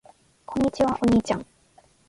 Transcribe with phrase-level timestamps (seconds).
[0.47, 0.97] こんにちは。
[0.99, 1.45] お兄ちゃん。